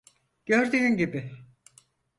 Gördüğün 0.45 0.97
gibi… 0.97 1.31